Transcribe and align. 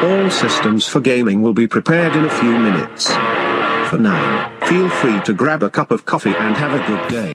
All 0.00 0.30
systems 0.30 0.86
for 0.86 1.00
gaming 1.00 1.42
will 1.42 1.52
be 1.52 1.66
prepared 1.66 2.14
in 2.14 2.24
a 2.24 2.30
few 2.30 2.56
minutes. 2.56 3.10
For 3.90 3.98
now, 3.98 4.48
feel 4.66 4.88
free 4.88 5.20
to 5.22 5.32
grab 5.32 5.64
a 5.64 5.70
cup 5.70 5.90
of 5.90 6.04
coffee 6.04 6.34
and 6.38 6.56
have 6.56 6.72
a 6.72 6.78
good 6.86 7.08
day. 7.08 7.32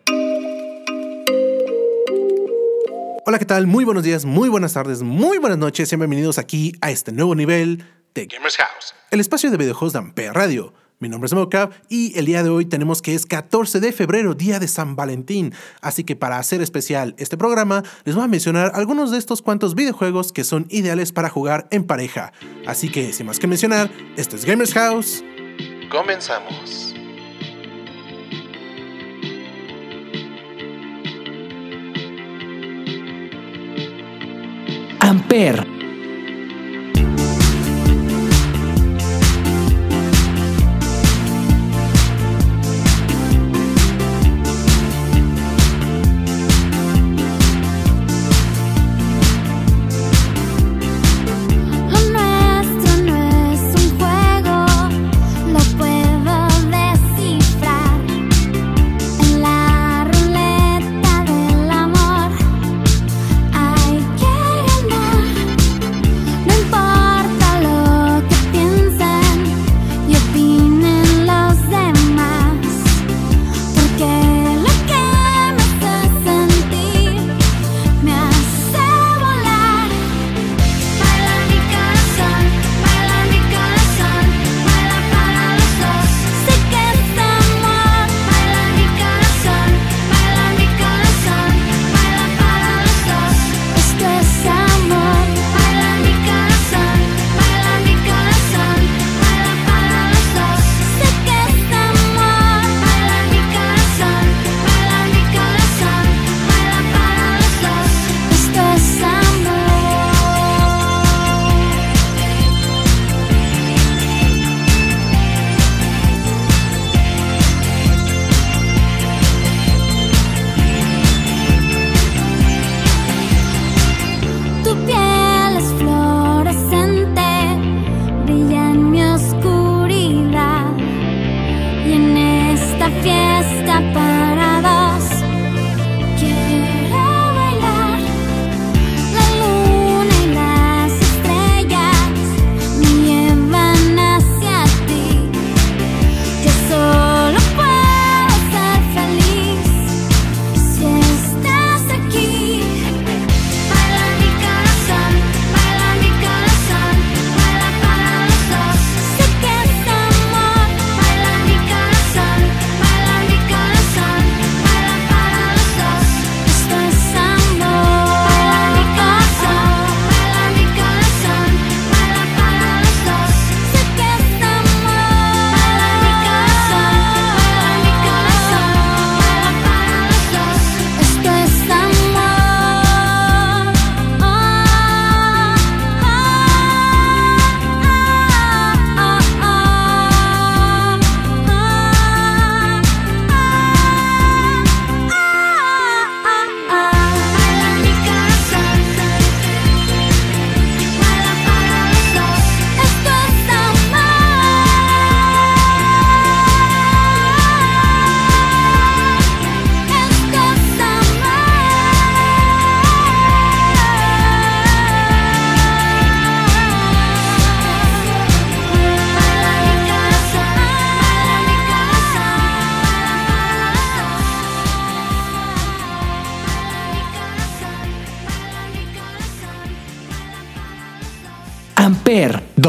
Hola, 3.26 3.38
¿qué 3.38 3.46
tal? 3.46 3.68
Muy 3.68 3.84
buenos 3.84 4.04
días, 4.04 4.24
muy 4.24 4.48
buenas 4.48 4.72
tardes, 4.72 5.02
muy 5.02 5.40
buenas 5.40 5.58
noches. 5.58 5.90
Sean 5.90 6.00
bienvenidos 6.00 6.38
aquí 6.38 6.72
a 6.80 6.90
este 6.90 7.12
nuevo 7.12 7.36
nivel 7.36 7.84
de 8.16 8.28
Gamers 8.28 8.56
House, 8.56 8.96
el 9.12 9.20
espacio 9.20 9.52
de 9.52 9.58
videojuegos 9.58 9.92
de 9.92 10.00
Ampere 10.00 10.32
Radio. 10.32 10.74
Mi 11.04 11.10
nombre 11.10 11.26
es 11.26 11.34
Mocap 11.34 11.74
y 11.90 12.18
el 12.18 12.26
día 12.26 12.44
de 12.44 12.50
hoy 12.50 12.64
tenemos 12.64 13.02
que 13.02 13.14
es 13.14 13.26
14 13.26 13.82
de 13.82 13.92
febrero, 13.92 14.36
día 14.36 14.58
de 14.60 14.70
San 14.70 14.96
Valentín. 14.96 15.54
Así 15.82 16.06
que 16.06 16.16
para 16.16 16.38
hacer 16.38 16.62
especial 16.62 17.14
este 17.18 17.36
programa, 17.36 17.84
les 18.06 18.16
voy 18.16 18.24
a 18.24 18.28
mencionar 18.30 18.72
algunos 18.74 19.12
de 19.12 19.18
estos 19.18 19.42
cuantos 19.42 19.76
videojuegos 19.76 20.32
que 20.32 20.46
son 20.46 20.66
ideales 20.70 21.12
para 21.12 21.28
jugar 21.28 21.68
en 21.72 21.84
pareja. 21.84 22.32
Así 22.66 22.88
que, 22.88 23.12
sin 23.12 23.26
más 23.26 23.38
que 23.38 23.48
mencionar, 23.48 23.92
esto 24.16 24.38
es 24.38 24.46
Gamers 24.46 24.74
House. 24.76 25.26
Comenzamos. 25.92 26.96
Amper, 35.02 35.68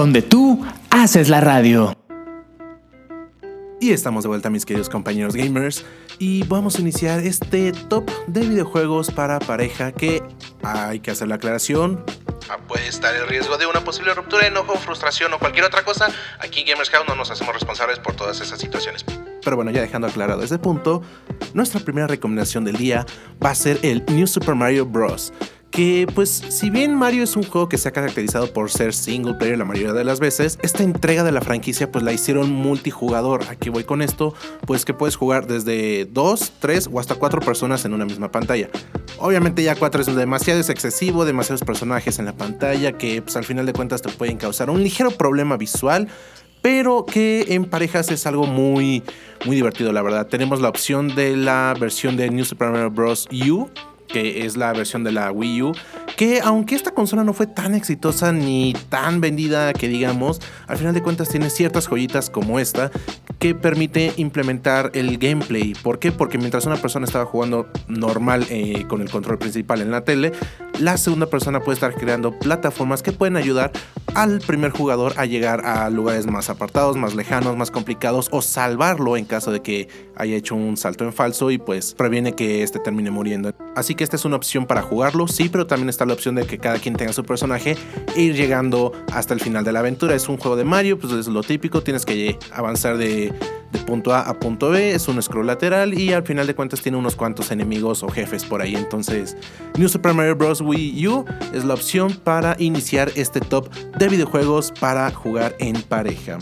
donde 0.05 0.21
tú 0.21 0.63
haces 0.91 1.31
la 1.31 1.41
radio. 1.41 1.97
Y 3.81 3.91
estamos 3.93 4.23
de 4.25 4.29
vuelta, 4.29 4.51
mis 4.51 4.67
queridos 4.67 4.91
compañeros 4.91 5.35
gamers. 5.35 5.87
Y 6.19 6.43
vamos 6.43 6.77
a 6.77 6.83
iniciar 6.83 7.21
este 7.21 7.73
top 7.73 8.11
de 8.27 8.43
videojuegos 8.43 9.11
para 9.11 9.39
pareja 9.39 9.93
que 9.93 10.23
hay 10.63 11.01
que 11.01 11.11
hacer 11.11 11.29
la 11.29 11.37
aclaración. 11.37 12.05
Ah, 12.51 12.59
Puede 12.69 12.87
estar 12.87 13.15
el 13.15 13.27
riesgo 13.29 13.57
de 13.57 13.65
una 13.65 13.81
posible 13.81 14.13
ruptura, 14.13 14.47
enojo, 14.47 14.75
frustración 14.75 15.33
o 15.33 15.39
cualquier 15.39 15.65
otra 15.65 15.83
cosa. 15.85 16.09
Aquí 16.39 16.61
en 16.61 16.67
Gamers 16.67 16.91
House 16.91 17.07
no 17.09 17.15
nos 17.15 17.31
hacemos 17.31 17.55
responsables 17.55 17.99
por 17.99 18.15
todas 18.15 18.39
esas 18.43 18.61
situaciones. 18.61 19.07
Pero 19.43 19.57
bueno, 19.57 19.71
ya 19.71 19.81
dejando 19.81 20.07
aclarado 20.07 20.43
ese 20.43 20.59
punto, 20.59 21.01
nuestra 21.55 21.81
primera 21.81 22.07
recomendación 22.07 22.67
del 22.67 22.77
día 22.77 23.07
va 23.43 23.51
a 23.51 23.55
ser 23.55 23.79
el 23.81 24.05
New 24.09 24.27
Super 24.27 24.55
Mario 24.55 24.85
Bros. 24.85 25.33
Que 25.75 26.07
pues 26.15 26.31
si 26.31 26.71
bien 26.71 26.95
Mario 26.95 27.25
es 27.25 27.35
un 27.35 27.43
juego 27.43 27.69
que 27.69 27.79
se 27.79 27.89
ha 27.89 27.93
caracterizado 27.93 28.53
por 28.53 28.71
ser 28.71 28.95
single 28.95 29.35
player 29.35 29.59
la 29.59 29.65
mayoría 29.65 29.93
de 29.93 30.05
las 30.05 30.21
veces, 30.21 30.57
esta 30.63 30.85
entrega 30.85 31.25
de 31.25 31.33
la 31.33 31.41
franquicia 31.41 31.91
pues 31.91 32.05
la 32.05 32.13
hicieron 32.13 32.53
multijugador. 32.53 33.43
Aquí 33.51 33.71
voy 33.71 33.83
con 33.83 34.01
esto, 34.01 34.35
pues 34.69 34.85
que 34.85 34.95
puedes 34.95 35.17
jugar 35.17 35.49
desde 35.49 36.05
2, 36.05 36.53
3 36.61 36.91
o 36.93 37.01
hasta 37.01 37.17
4 37.17 37.41
personas 37.41 37.85
en 37.85 37.93
una 37.93 38.05
misma 38.05 38.31
pantalla. 38.31 38.71
Obviamente 39.19 39.65
ya 39.65 39.75
4 39.75 40.03
es 40.03 40.15
demasiado, 40.15 40.61
es 40.61 40.69
excesivo, 40.69 41.25
demasiados 41.25 41.63
personajes 41.63 42.21
en 42.21 42.27
la 42.27 42.37
pantalla 42.37 42.93
que 42.93 43.21
pues 43.21 43.35
al 43.37 43.45
final 43.45 43.67
de 43.67 43.73
cuentas 43.73 44.01
te 44.01 44.11
pueden 44.11 44.37
causar 44.37 44.71
un 44.71 44.81
ligero 44.81 45.11
problema 45.11 45.57
visual 45.57 46.07
pero 46.63 47.05
que 47.05 47.47
en 47.49 47.67
parejas 47.67 48.11
es 48.11 48.27
algo 48.27 48.47
muy, 48.47 49.03
muy 49.45 49.55
divertido, 49.55 49.93
la 49.93 50.01
verdad. 50.01 50.29
Tenemos 50.29 50.63
la 50.63 50.71
opción 50.71 51.15
de 51.15 51.37
la 51.37 51.75
versión 51.79 52.17
de 52.17 52.31
New 52.31 52.47
Super 52.47 52.71
Mario 52.71 52.91
Bros. 52.91 53.29
U, 53.51 53.69
que 54.09 54.47
es 54.47 54.57
la 54.57 54.73
versión 54.73 55.05
de 55.05 55.13
la 55.13 55.31
Wii 55.33 55.63
U, 55.63 55.73
que 56.17 56.41
aunque 56.43 56.75
esta 56.75 56.93
consola 56.93 57.25
no 57.25 57.33
fue 57.33 57.47
tan 57.47 57.75
exitosa 57.75 58.33
ni 58.33 58.75
tan 58.89 59.21
vendida 59.21 59.73
que 59.73 59.89
digamos, 59.89 60.41
al 60.67 60.79
final 60.79 60.95
de 60.95 61.03
cuentas 61.03 61.29
tiene 61.29 61.51
ciertas 61.51 61.89
joyitas 61.89 62.31
como 62.31 62.59
esta 62.59 62.91
que 63.39 63.55
permite 63.55 64.13
implementar 64.17 64.91
el 64.95 65.19
gameplay. 65.19 65.75
¿Por 65.75 65.99
qué? 65.99 66.13
Porque 66.13 66.39
mientras 66.39 66.67
una 66.67 66.77
persona 66.77 67.07
estaba 67.07 67.27
jugando 67.27 67.69
normal 67.89 68.47
eh, 68.51 68.85
con 68.89 69.01
el 69.01 69.11
control 69.11 69.39
principal 69.39 69.81
en 69.81 69.91
la 69.91 70.05
tele, 70.05 70.33
la 70.79 70.97
segunda 70.97 71.27
persona 71.27 71.61
puede 71.61 71.75
estar 71.75 71.95
creando 71.95 72.39
plataformas 72.39 73.03
que 73.03 73.13
pueden 73.13 73.37
ayudar 73.37 73.73
al 74.15 74.41
primer 74.41 74.71
jugador 74.71 75.13
a 75.17 75.27
llegar 75.27 75.67
a 75.67 75.91
lugares 75.91 76.27
más 76.27 76.49
apartados, 76.51 76.97
más 76.97 77.15
lejanos, 77.15 77.57
más 77.57 77.71
complicados 77.71 78.29
o 78.31 78.43
salvarlo 78.43 79.17
en 79.17 79.25
caso 79.25 79.51
de 79.51 79.61
que 79.61 79.89
haya 80.17 80.37
hecho 80.37 80.55
un 80.55 80.77
salto 80.77 81.05
en 81.05 81.13
falso 81.13 81.51
y 81.51 81.59
pues 81.59 81.95
previene 81.95 82.35
que 82.35 82.63
este 82.63 82.79
termine 82.79 83.11
muriendo. 83.11 83.55
Así 83.77 83.94
que 83.95 84.05
esta 84.05 84.17
es 84.17 84.25
una 84.25 84.37
opción 84.37 84.67
para 84.67 84.83
jugarlo, 84.83 85.29
sí, 85.29 85.49
pero 85.49 85.67
también 85.67 85.89
está 85.89 86.05
la 86.07 86.15
opción 86.15 86.35
de 86.35 86.47
que 86.47 86.59
cada 86.59 86.79
quien 86.79 86.95
tenga 86.95 87.13
su 87.13 87.25
personaje 87.25 87.77
e 88.17 88.23
ir 88.23 88.35
llegando 88.35 88.93
hasta 89.13 89.35
el 89.35 89.41
final 89.41 89.65
de 89.65 89.73
la 89.73 89.81
aventura. 89.81 90.15
Es 90.15 90.29
un 90.29 90.37
juego 90.37 90.57
de 90.57 90.65
Mario, 90.65 90.99
pues 90.99 91.13
es 91.13 91.27
lo 91.29 91.43
típico, 91.43 91.83
tienes 91.83 92.05
que 92.05 92.39
avanzar 92.53 92.97
de, 92.97 93.33
de 93.73 93.79
punto 93.81 94.15
A 94.15 94.21
a 94.21 94.39
punto 94.39 94.71
B, 94.71 94.93
es 94.93 95.09
un 95.09 95.21
scroll 95.23 95.47
lateral 95.47 95.99
y 95.99 96.13
al 96.13 96.25
final 96.25 96.47
de 96.47 96.55
cuentas 96.55 96.81
tiene 96.81 96.97
unos 96.99 97.17
cuantos 97.17 97.51
enemigos 97.51 98.03
o 98.03 98.09
jefes 98.09 98.45
por 98.45 98.63
ahí. 98.63 98.75
Entonces, 98.77 99.37
New 99.77 99.89
Super 99.89 100.15
Mario 100.15 100.37
Bros. 100.37 100.61
Wii 100.61 101.07
U 101.09 101.25
es 101.53 101.65
la 101.65 101.75
opción 101.75 102.13
para 102.13 102.57
iniciar 102.59 103.11
este 103.17 103.41
top 103.41 103.69
de 103.99 104.09
videojuegos 104.09 104.73
para 104.81 105.11
jugar 105.11 105.55
en 105.59 105.81
pareja. 105.83 106.39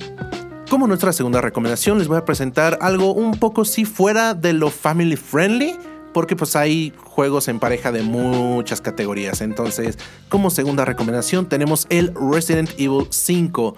Como 0.72 0.86
nuestra 0.86 1.12
segunda 1.12 1.42
recomendación 1.42 1.98
les 1.98 2.08
voy 2.08 2.16
a 2.16 2.24
presentar 2.24 2.78
algo 2.80 3.12
un 3.12 3.32
poco 3.32 3.66
si 3.66 3.84
fuera 3.84 4.32
de 4.32 4.54
lo 4.54 4.70
family 4.70 5.16
friendly, 5.16 5.76
porque 6.12 6.36
pues 6.36 6.56
hay 6.56 6.92
juegos 7.04 7.48
en 7.48 7.58
pareja 7.58 7.92
de 7.92 8.02
muchas 8.02 8.80
categorías. 8.80 9.40
Entonces, 9.40 9.98
como 10.28 10.50
segunda 10.50 10.84
recomendación 10.84 11.48
tenemos 11.48 11.86
el 11.90 12.12
Resident 12.14 12.70
Evil 12.78 13.06
5 13.10 13.74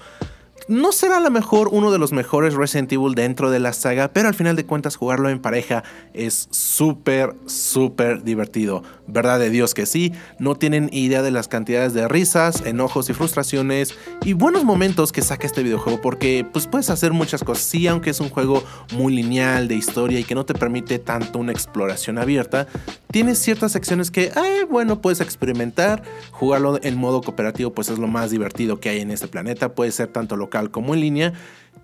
no 0.69 0.93
será 0.93 1.19
a 1.19 1.21
lo 1.21 1.31
mejor 1.31 1.69
uno 1.73 1.91
de 1.91 1.99
los 1.99 2.13
mejores 2.13 2.55
Resident 2.55 2.93
Evil 2.93 3.15
dentro 3.15 3.51
de 3.51 3.59
la 3.59 3.73
saga, 3.73 4.09
pero 4.09 4.29
al 4.29 4.35
final 4.35 4.57
de 4.57 4.65
cuentas 4.65 4.97
jugarlo 4.97 5.29
en 5.29 5.41
pareja 5.41 5.85
es 6.15 6.49
súper, 6.51 7.35
súper 7.47 8.23
divertido. 8.23 8.83
Verdad 9.07 9.39
de 9.39 9.51
Dios 9.51 9.75
que 9.75 9.85
sí, 9.85 10.13
no 10.39 10.55
tienen 10.55 10.89
idea 10.93 11.23
de 11.23 11.31
las 11.31 11.47
cantidades 11.47 11.93
de 11.93 12.09
risas, 12.09 12.65
enojos 12.65 13.11
y 13.11 13.13
frustraciones 13.13 13.95
y 14.25 14.33
buenos 14.33 14.65
momentos 14.65 15.13
que 15.13 15.21
saca 15.21 15.47
este 15.47 15.63
videojuego 15.63 16.01
porque 16.01 16.47
pues 16.51 16.67
puedes 16.67 16.89
hacer 16.89 17.13
muchas 17.13 17.45
cosas. 17.45 17.65
Sí, 17.65 17.87
aunque 17.87 18.11
es 18.11 18.21
un 18.21 18.31
juego 18.31 18.65
muy 18.95 19.15
lineal 19.15 19.69
de 19.69 19.75
historia 19.75 20.19
y 20.19 20.25
que 20.25 20.35
no 20.35 20.47
te 20.47 20.55
permite 20.55 20.99
tanto 20.99 21.39
una 21.39 21.53
exploración 21.53 22.19
abierta, 22.19 22.67
tienes 23.11 23.39
ciertas 23.39 23.73
secciones 23.73 24.11
que, 24.11 24.33
bueno, 24.71 25.01
puedes 25.01 25.21
experimentar. 25.21 26.03
Jugarlo 26.31 26.81
en 26.83 26.97
modo 26.97 27.21
cooperativo 27.21 27.73
pues 27.73 27.91
es 27.91 27.99
lo 27.99 28.07
más 28.07 28.31
divertido 28.31 28.81
que 28.81 28.89
hay 28.89 29.01
en 29.01 29.11
este 29.11 29.29
planeta. 29.29 29.75
Puede 29.75 29.93
ser 29.93 30.09
tanto 30.09 30.37
local 30.37 30.71
como 30.71 30.95
en 30.95 31.01
línea 31.01 31.33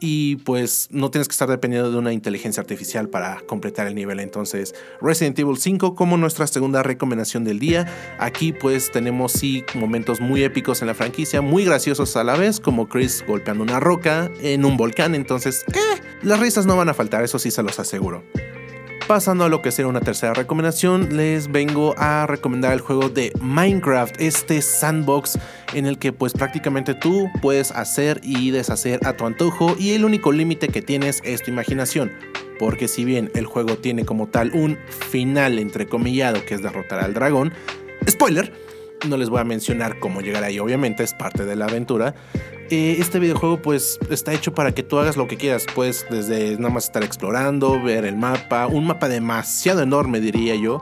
y 0.00 0.37
pues 0.37 0.88
no 0.91 1.11
tienes 1.11 1.29
que 1.29 1.32
estar 1.32 1.49
dependiendo 1.49 1.91
de 1.91 1.99
una 1.99 2.12
inteligencia 2.12 2.61
artificial 2.61 3.08
para 3.08 3.41
completar 3.47 3.87
el 3.87 3.94
nivel. 3.94 4.19
Entonces, 4.19 4.75
Resident 5.00 5.38
Evil 5.38 5.58
5 5.58 5.94
como 5.94 6.17
nuestra 6.17 6.47
segunda 6.47 6.82
recomendación 6.82 7.44
del 7.44 7.58
día. 7.58 7.87
Aquí 8.19 8.52
pues 8.52 8.91
tenemos 8.91 9.32
sí 9.32 9.64
momentos 9.75 10.20
muy 10.20 10.43
épicos 10.43 10.81
en 10.81 10.88
la 10.88 10.94
franquicia, 10.94 11.43
muy 11.43 11.64
graciosos 11.64 12.17
a 12.17 12.25
la 12.25 12.37
vez, 12.37 12.61
como 12.61 12.88
Chris 12.88 13.25
golpeando 13.26 13.62
una 13.62 13.79
roca 13.79 14.31
en 14.43 14.64
un 14.64 14.76
volcán. 14.76 15.14
Entonces, 15.14 15.64
eh, 15.69 16.03
las 16.23 16.41
risas 16.41 16.67
no 16.67 16.76
van 16.76 16.88
a 16.88 16.94
faltar, 16.94 17.23
eso 17.23 17.38
sí 17.38 17.50
se 17.50 17.62
los 17.62 17.79
aseguro. 17.79 18.25
Pasando 19.10 19.42
a 19.42 19.48
lo 19.48 19.60
que 19.60 19.72
será 19.72 19.88
una 19.88 20.00
tercera 20.00 20.34
recomendación, 20.34 21.16
les 21.16 21.50
vengo 21.50 21.96
a 21.98 22.28
recomendar 22.28 22.72
el 22.74 22.80
juego 22.80 23.08
de 23.08 23.32
Minecraft, 23.40 24.14
este 24.20 24.62
sandbox 24.62 25.36
en 25.74 25.86
el 25.86 25.98
que 25.98 26.12
pues 26.12 26.32
prácticamente 26.32 26.94
tú 26.94 27.28
puedes 27.42 27.72
hacer 27.72 28.20
y 28.22 28.52
deshacer 28.52 29.00
a 29.04 29.14
tu 29.14 29.26
antojo 29.26 29.74
y 29.76 29.94
el 29.94 30.04
único 30.04 30.30
límite 30.30 30.68
que 30.68 30.80
tienes 30.80 31.22
es 31.24 31.42
tu 31.42 31.50
imaginación. 31.50 32.12
Porque 32.60 32.86
si 32.86 33.04
bien 33.04 33.32
el 33.34 33.46
juego 33.46 33.76
tiene 33.78 34.04
como 34.04 34.28
tal 34.28 34.52
un 34.54 34.78
final 35.10 35.58
entrecomillado 35.58 36.44
que 36.44 36.54
es 36.54 36.62
derrotar 36.62 37.00
al 37.00 37.12
dragón, 37.12 37.52
spoiler, 38.08 38.52
no 39.08 39.16
les 39.16 39.28
voy 39.28 39.40
a 39.40 39.44
mencionar 39.44 39.98
cómo 39.98 40.20
llegar 40.20 40.44
ahí, 40.44 40.60
obviamente 40.60 41.02
es 41.02 41.14
parte 41.14 41.44
de 41.44 41.56
la 41.56 41.64
aventura. 41.64 42.14
Eh, 42.72 42.99
este 43.00 43.19
videojuego 43.19 43.61
pues 43.61 43.99
está 44.11 44.32
hecho 44.32 44.55
para 44.55 44.72
que 44.72 44.84
tú 44.84 45.00
hagas 45.00 45.17
lo 45.17 45.26
que 45.26 45.37
quieras, 45.37 45.67
pues 45.75 46.06
desde 46.08 46.56
nada 46.56 46.72
más 46.72 46.84
estar 46.84 47.02
explorando, 47.02 47.82
ver 47.82 48.05
el 48.05 48.17
mapa, 48.17 48.69
un 48.69 48.87
mapa 48.87 49.08
demasiado 49.08 49.82
enorme 49.82 50.20
diría 50.20 50.55
yo, 50.55 50.81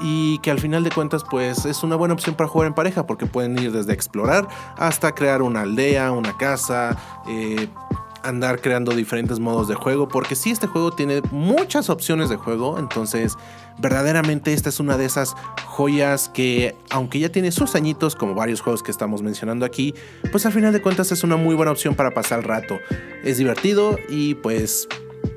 y 0.00 0.38
que 0.38 0.52
al 0.52 0.60
final 0.60 0.84
de 0.84 0.90
cuentas 0.92 1.24
pues 1.28 1.64
es 1.64 1.82
una 1.82 1.96
buena 1.96 2.14
opción 2.14 2.36
para 2.36 2.48
jugar 2.48 2.68
en 2.68 2.74
pareja 2.74 3.08
porque 3.08 3.26
pueden 3.26 3.58
ir 3.58 3.72
desde 3.72 3.92
explorar 3.92 4.46
hasta 4.76 5.16
crear 5.16 5.42
una 5.42 5.62
aldea, 5.62 6.12
una 6.12 6.36
casa, 6.36 6.96
eh, 7.28 7.66
andar 8.22 8.60
creando 8.60 8.92
diferentes 8.92 9.40
modos 9.40 9.66
de 9.66 9.74
juego, 9.74 10.06
porque 10.06 10.36
si 10.36 10.52
este 10.52 10.68
juego 10.68 10.92
tiene 10.92 11.22
muchas 11.32 11.90
opciones 11.90 12.28
de 12.28 12.36
juego, 12.36 12.78
entonces 12.78 13.36
verdaderamente 13.78 14.52
esta 14.52 14.68
es 14.68 14.80
una 14.80 14.96
de 14.96 15.04
esas 15.04 15.34
joyas 15.66 16.28
que, 16.28 16.74
aunque 16.90 17.18
ya 17.18 17.30
tiene 17.30 17.52
sus 17.52 17.74
añitos, 17.74 18.16
como 18.16 18.34
varios 18.34 18.60
juegos 18.60 18.82
que 18.82 18.90
estamos 18.90 19.22
mencionando 19.22 19.64
aquí, 19.66 19.94
pues 20.32 20.46
al 20.46 20.52
final 20.52 20.72
de 20.72 20.82
cuentas 20.82 21.12
es 21.12 21.24
una 21.24 21.36
muy 21.36 21.54
buena 21.54 21.72
opción 21.72 21.94
para 21.94 22.12
pasar 22.12 22.40
el 22.40 22.44
rato. 22.44 22.78
Es 23.24 23.38
divertido 23.38 23.98
y 24.08 24.34
pues 24.34 24.88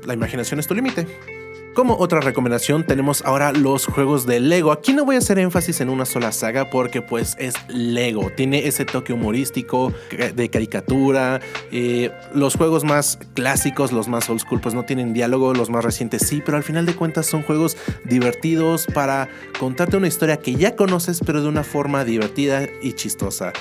la 0.04 0.14
imaginación 0.14 0.60
es 0.60 0.66
tu 0.66 0.74
límite. 0.74 1.39
Como 1.74 1.96
otra 1.98 2.20
recomendación 2.20 2.84
tenemos 2.84 3.22
ahora 3.24 3.52
los 3.52 3.86
juegos 3.86 4.26
de 4.26 4.40
Lego. 4.40 4.72
Aquí 4.72 4.92
no 4.92 5.04
voy 5.04 5.14
a 5.14 5.18
hacer 5.18 5.38
énfasis 5.38 5.80
en 5.80 5.88
una 5.88 6.04
sola 6.04 6.32
saga 6.32 6.68
porque 6.68 7.00
pues 7.00 7.36
es 7.38 7.54
Lego. 7.68 8.30
Tiene 8.36 8.66
ese 8.66 8.84
toque 8.84 9.12
humorístico 9.12 9.92
de 10.34 10.50
caricatura. 10.50 11.40
Eh, 11.70 12.10
los 12.34 12.56
juegos 12.56 12.82
más 12.82 13.20
clásicos, 13.34 13.92
los 13.92 14.08
más 14.08 14.28
old 14.28 14.40
school 14.40 14.60
pues 14.60 14.74
no 14.74 14.84
tienen 14.84 15.12
diálogo. 15.12 15.54
Los 15.54 15.70
más 15.70 15.84
recientes 15.84 16.26
sí, 16.26 16.42
pero 16.44 16.56
al 16.56 16.64
final 16.64 16.86
de 16.86 16.94
cuentas 16.96 17.26
son 17.26 17.42
juegos 17.42 17.76
divertidos 18.04 18.86
para 18.92 19.28
contarte 19.60 19.96
una 19.96 20.08
historia 20.08 20.38
que 20.38 20.56
ya 20.56 20.74
conoces 20.74 21.20
pero 21.24 21.40
de 21.40 21.48
una 21.48 21.62
forma 21.62 22.04
divertida 22.04 22.68
y 22.82 22.94
chistosa. 22.94 23.52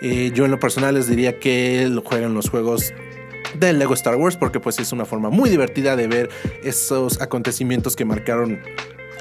Eh, 0.00 0.32
yo 0.34 0.46
en 0.46 0.50
lo 0.50 0.58
personal 0.58 0.94
les 0.94 1.08
diría 1.08 1.38
que 1.38 1.92
juegan 2.06 2.32
los 2.32 2.48
juegos 2.48 2.94
del 3.54 3.78
Lego 3.78 3.94
Star 3.94 4.16
Wars 4.16 4.36
porque 4.36 4.60
pues 4.60 4.78
es 4.78 4.92
una 4.92 5.04
forma 5.04 5.30
muy 5.30 5.50
divertida 5.50 5.96
de 5.96 6.06
ver 6.06 6.30
esos 6.62 7.20
acontecimientos 7.20 7.96
que 7.96 8.04
marcaron 8.04 8.60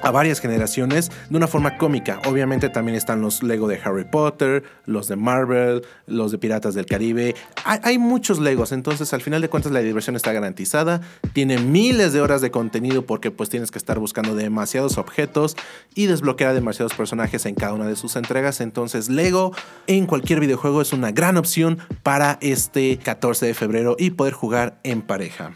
a 0.04 0.12
varias 0.12 0.40
generaciones 0.40 1.12
de 1.30 1.38
una 1.38 1.48
forma 1.48 1.78
cómica. 1.78 2.20
Obviamente 2.26 2.70
también 2.70 2.96
están 2.96 3.22
los 3.22 3.44
Lego 3.44 3.68
de 3.68 3.80
Harry 3.84 4.06
Potter, 4.06 4.64
los 4.86 5.08
de 5.08 5.16
Marvel, 5.16 5.84
los 6.08 6.32
de 6.32 6.38
Piratas 6.38 6.76
del 6.76 6.86
Caribe. 6.86 7.36
Hay, 7.66 7.98
muchos 7.98 8.40
Legos, 8.40 8.72
entonces 8.72 9.14
al 9.14 9.22
final 9.22 9.42
de 9.42 9.50
cuentas 9.50 9.72
la 9.72 9.80
diversión 9.80 10.16
está 10.16 10.34
garantizada. 10.34 11.02
Tiene 11.34 11.58
miles 11.58 12.14
de 12.14 12.22
horas 12.22 12.42
de 12.42 12.52
contenido 12.52 13.06
porque 13.06 13.32
pues 13.32 13.50
tienes 13.50 13.72
que 13.72 13.78
estar 13.78 14.00
buscando 14.00 14.36
demasiados 14.36 14.98
objetos 14.98 15.56
y 15.96 16.06
desbloquear 16.06 16.54
demasiados 16.54 16.94
personajes 16.94 17.46
en 17.46 17.56
cada 17.56 17.74
una 17.74 17.88
de 17.88 17.96
sus 17.96 18.16
entregas. 18.16 18.62
Entonces 18.62 19.10
Lego 19.10 19.54
en 19.88 20.06
cualquier 20.06 20.40
videojuego 20.40 20.82
es 20.82 20.94
una 20.94 21.12
gran 21.12 21.38
opción 21.38 21.80
para 22.04 22.38
este 22.42 22.98
14 22.98 23.46
de 23.46 23.54
febrero 23.54 23.96
y 23.98 24.12
poder 24.12 24.34
jugar 24.34 24.80
en 24.84 25.02
pareja. 25.02 25.52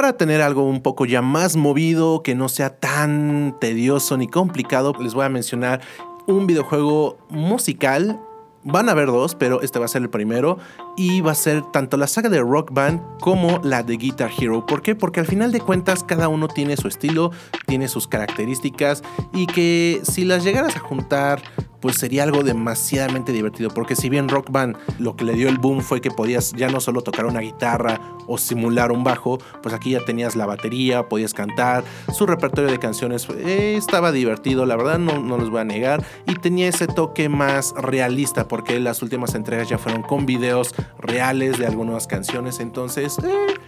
Para 0.00 0.14
tener 0.14 0.40
algo 0.40 0.62
un 0.62 0.80
poco 0.80 1.04
ya 1.04 1.20
más 1.20 1.56
movido, 1.56 2.22
que 2.22 2.34
no 2.34 2.48
sea 2.48 2.74
tan 2.74 3.54
tedioso 3.60 4.16
ni 4.16 4.28
complicado, 4.28 4.94
les 4.98 5.12
voy 5.12 5.26
a 5.26 5.28
mencionar 5.28 5.82
un 6.26 6.46
videojuego 6.46 7.18
musical 7.28 8.18
Van 8.62 8.90
a 8.90 8.92
haber 8.92 9.06
dos, 9.06 9.34
pero 9.34 9.62
este 9.62 9.78
va 9.78 9.86
a 9.86 9.88
ser 9.88 10.02
el 10.02 10.10
primero. 10.10 10.58
Y 10.96 11.22
va 11.22 11.32
a 11.32 11.34
ser 11.34 11.62
tanto 11.72 11.96
la 11.96 12.06
saga 12.06 12.28
de 12.28 12.40
Rock 12.40 12.72
Band 12.72 13.00
como 13.20 13.58
la 13.64 13.82
de 13.82 13.96
Guitar 13.96 14.30
Hero. 14.38 14.66
¿Por 14.66 14.82
qué? 14.82 14.94
Porque 14.94 15.20
al 15.20 15.26
final 15.26 15.50
de 15.50 15.60
cuentas 15.60 16.04
cada 16.04 16.28
uno 16.28 16.46
tiene 16.46 16.76
su 16.76 16.86
estilo, 16.86 17.30
tiene 17.66 17.88
sus 17.88 18.06
características. 18.06 19.02
Y 19.32 19.46
que 19.46 20.02
si 20.02 20.24
las 20.24 20.44
llegaras 20.44 20.76
a 20.76 20.80
juntar 20.80 21.40
pues 21.80 21.96
sería 21.96 22.22
algo 22.22 22.42
demasiadamente 22.42 23.32
divertido. 23.32 23.70
Porque 23.70 23.96
si 23.96 24.08
bien 24.08 24.28
Rock 24.28 24.50
Band 24.50 24.76
lo 24.98 25.16
que 25.16 25.24
le 25.24 25.34
dio 25.34 25.48
el 25.48 25.58
boom 25.58 25.80
fue 25.80 26.00
que 26.00 26.10
podías 26.10 26.52
ya 26.52 26.68
no 26.68 26.80
solo 26.80 27.02
tocar 27.02 27.26
una 27.26 27.40
guitarra 27.40 28.00
o 28.26 28.38
simular 28.38 28.92
un 28.92 29.02
bajo, 29.02 29.38
pues 29.62 29.74
aquí 29.74 29.90
ya 29.90 30.04
tenías 30.04 30.36
la 30.36 30.46
batería, 30.46 31.08
podías 31.08 31.34
cantar, 31.34 31.82
su 32.12 32.26
repertorio 32.26 32.70
de 32.70 32.78
canciones 32.78 33.26
eh, 33.30 33.74
estaba 33.76 34.12
divertido, 34.12 34.66
la 34.66 34.76
verdad 34.76 34.98
no, 34.98 35.18
no 35.18 35.36
los 35.36 35.50
voy 35.50 35.60
a 35.60 35.64
negar, 35.64 36.04
y 36.26 36.34
tenía 36.34 36.68
ese 36.68 36.86
toque 36.86 37.28
más 37.28 37.74
realista 37.76 38.46
porque 38.46 38.78
las 38.78 39.02
últimas 39.02 39.34
entregas 39.34 39.68
ya 39.68 39.78
fueron 39.78 40.02
con 40.02 40.26
videos 40.26 40.74
reales 40.98 41.58
de 41.58 41.66
algunas 41.66 42.06
canciones, 42.06 42.60
entonces... 42.60 43.18
eh, 43.18 43.59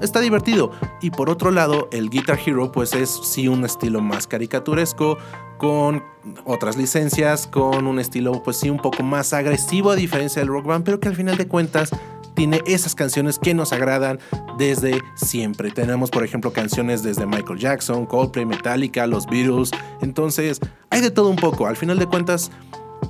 está 0.00 0.20
divertido. 0.20 0.70
Y 1.00 1.10
por 1.10 1.30
otro 1.30 1.50
lado, 1.50 1.88
el 1.92 2.10
Guitar 2.10 2.38
Hero 2.44 2.72
pues 2.72 2.94
es 2.94 3.10
sí 3.10 3.48
un 3.48 3.64
estilo 3.64 4.00
más 4.00 4.26
caricaturesco, 4.26 5.18
con 5.58 6.02
otras 6.44 6.76
licencias, 6.76 7.46
con 7.46 7.86
un 7.86 7.98
estilo 7.98 8.42
pues 8.42 8.56
sí 8.56 8.70
un 8.70 8.78
poco 8.78 9.02
más 9.02 9.32
agresivo 9.32 9.90
a 9.90 9.96
diferencia 9.96 10.40
del 10.40 10.48
Rock 10.48 10.66
Band, 10.66 10.84
pero 10.84 11.00
que 11.00 11.08
al 11.08 11.16
final 11.16 11.36
de 11.36 11.46
cuentas 11.46 11.90
tiene 12.34 12.60
esas 12.66 12.94
canciones 12.94 13.38
que 13.38 13.54
nos 13.54 13.72
agradan 13.72 14.18
desde 14.58 15.00
siempre. 15.14 15.70
Tenemos 15.70 16.10
por 16.10 16.24
ejemplo 16.24 16.52
canciones 16.52 17.02
desde 17.02 17.26
Michael 17.26 17.58
Jackson, 17.58 18.06
Coldplay, 18.06 18.44
Metallica, 18.44 19.06
los 19.06 19.26
Beatles. 19.26 19.70
Entonces 20.00 20.60
hay 20.90 21.00
de 21.00 21.10
todo 21.10 21.28
un 21.28 21.36
poco. 21.36 21.66
Al 21.66 21.76
final 21.76 21.98
de 21.98 22.06
cuentas 22.06 22.50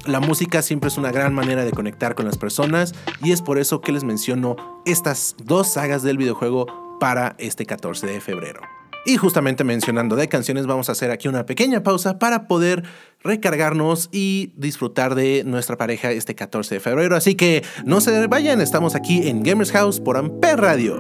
la 0.07 0.21
música 0.21 0.63
siempre 0.63 0.89
es 0.89 0.97
una 0.97 1.13
gran 1.13 1.35
manera 1.35 1.65
de 1.65 1.73
conectar 1.73 2.15
con 2.15 2.27
las 2.27 2.39
personas 2.39 2.95
y 3.23 3.33
es 3.33 3.43
por 3.43 3.59
eso 3.59 3.81
que 3.81 3.93
les 3.93 4.05
menciono 4.05 4.57
estas 4.85 5.37
dos 5.43 5.73
sagas 5.73 6.03
del 6.03 6.19
videojuego 6.19 6.99
para 7.01 7.35
este 7.39 7.67
14 7.67 8.07
de 8.07 8.21
febrero. 8.21 8.61
Y 9.07 9.19
justamente 9.19 9.65
mencionando 9.65 10.17
de 10.17 10.29
canciones 10.29 10.67
vamos 10.67 10.89
a 10.89 10.93
hacer 10.93 11.11
aquí 11.11 11.29
una 11.29 11.45
pequeña 11.45 11.83
pausa 11.83 12.19
para 12.19 12.49
poder 12.49 12.85
recargarnos 13.23 14.09
y 14.13 14.53
disfrutar 14.57 15.15
de 15.15 15.45
nuestra 15.45 15.77
pareja 15.77 16.11
este 16.11 16.35
14 16.35 16.77
de 16.77 16.81
febrero. 16.81 17.15
Así 17.15 17.35
que 17.35 17.63
no 17.85 18.01
se 18.01 18.27
vayan, 18.27 18.61
estamos 18.63 18.95
aquí 18.95 19.29
en 19.29 19.43
Gamers 19.43 19.73
House 19.73 20.01
por 20.01 20.17
Amper 20.17 20.59
Radio. 20.59 20.97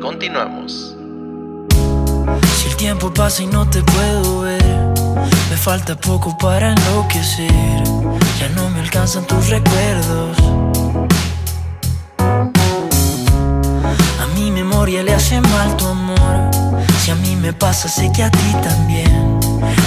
Continuamos. 0.00 0.96
Si 2.56 2.68
el 2.68 2.76
tiempo 2.76 3.14
pasa 3.14 3.42
y 3.42 3.46
no 3.46 3.70
te 3.70 3.82
puedo 3.82 4.35
me 5.50 5.56
falta 5.56 5.94
poco 5.96 6.36
para 6.38 6.72
enloquecer. 6.72 7.82
Ya 8.38 8.48
no 8.54 8.68
me 8.70 8.80
alcanzan 8.80 9.24
tus 9.26 9.48
recuerdos. 9.48 10.36
A 14.22 14.26
mi 14.34 14.50
memoria 14.50 15.02
le 15.02 15.14
hace 15.14 15.40
mal 15.40 15.76
tu 15.76 15.86
amor. 15.86 16.50
Si 17.02 17.10
a 17.10 17.14
mí 17.14 17.36
me 17.36 17.52
pasa, 17.52 17.88
sé 17.88 18.10
que 18.12 18.22
a 18.22 18.30
ti 18.30 18.52
también. 18.62 19.40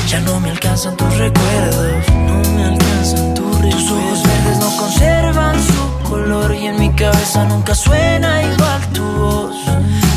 Ya 0.08 0.20
no 0.22 0.40
me 0.40 0.50
alcanzan 0.50 0.96
tus 0.98 1.14
recuerdos. 1.18 2.10
No 2.10 2.50
me 2.56 2.64
alcanzan 2.66 3.34
tus 3.34 3.56
recuerdos. 3.62 3.86
Tus 3.86 3.92
ojos 3.92 4.24
verdes 4.24 4.58
no 4.60 4.78
conservan 4.78 5.56
su 5.64 6.10
color. 6.10 6.56
Y 6.56 6.68
en 6.68 6.80
mi 6.80 6.90
cabeza 6.94 7.46
nunca 7.46 7.76
suena 7.76 8.42
igual 8.42 8.82
tu 8.94 9.04
voz. 9.04 9.56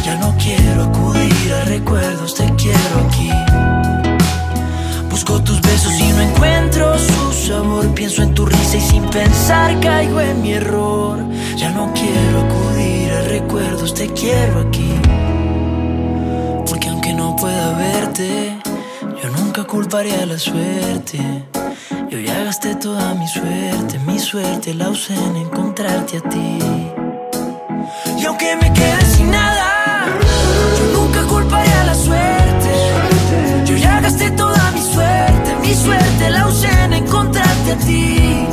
Ya 0.05 0.17
no 0.17 0.35
quiero 0.39 0.85
acudir 0.85 1.55
a 1.55 1.65
recuerdos, 1.65 2.35
te 2.35 2.45
quiero 2.57 3.07
aquí. 3.07 3.31
Busco 5.25 5.41
tus 5.45 5.61
besos 5.61 5.93
y 6.01 6.13
no 6.15 6.21
encuentro 6.21 6.99
su 6.99 7.33
sabor. 7.33 7.95
Pienso 7.95 8.25
en 8.25 8.35
tu 8.35 8.45
risa 8.45 8.77
y 8.77 8.81
sin 8.81 9.05
pensar 9.05 9.79
caigo 9.79 10.21
en 10.21 10.43
mi 10.43 10.55
error. 10.55 11.21
Ya 11.57 11.71
no 11.71 11.93
quiero 11.95 12.41
acudir 12.41 13.13
a 13.13 13.23
recuerdos, 13.29 13.95
te 13.95 14.09
quiero 14.09 14.59
aquí. 14.63 14.93
Porque 16.67 16.89
aunque 16.89 17.13
no 17.13 17.37
pueda 17.37 17.79
verte, 17.79 18.59
yo 19.23 19.31
nunca 19.39 19.63
culparé 19.63 20.13
a 20.17 20.27
la 20.27 20.41
suerte. 20.41 21.21
Yo 22.11 22.19
ya 22.19 22.43
gasté 22.43 22.75
toda 22.75 23.15
mi 23.15 23.29
suerte, 23.29 24.01
mi 24.01 24.19
suerte 24.19 24.75
la 24.75 24.89
usé 24.89 25.15
en 25.15 25.37
encontrarte 25.37 26.17
a 26.17 26.21
ti. 26.23 26.59
Y 28.19 28.25
aunque 28.25 28.57
me 28.57 28.73
quede 28.73 29.12
mi 35.73 35.79
suerte 35.79 36.29
la 36.29 36.47
usé 36.49 36.69
en 36.85 36.93
encontrarte 36.93 37.73
a 37.73 37.77
ti. 37.79 38.47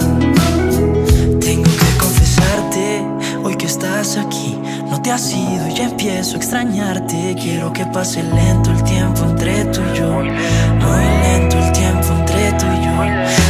Tengo 1.41 1.71
que 1.81 1.97
confesarte, 1.99 3.03
hoy 3.43 3.55
que 3.57 3.65
estás 3.65 4.15
aquí, 4.15 4.57
no 4.89 5.01
te 5.01 5.11
has 5.11 5.29
ido 5.33 5.67
y 5.67 5.73
ya 5.75 5.85
empiezo 5.89 6.35
a 6.35 6.37
extrañarte. 6.37 7.35
Quiero 7.41 7.73
que 7.73 7.85
pase 7.87 8.23
lento 8.23 8.71
el 8.71 8.81
tiempo 8.83 9.25
entre 9.25 9.65
tú 9.65 9.81
y 9.93 9.97
yo, 9.97 10.13
muy 10.13 11.05
lento 11.25 11.57
el 11.57 11.71
tiempo 11.73 12.07
entre 12.19 12.53
tú 12.53 12.65
y 12.77 12.85
yo. 12.85 12.95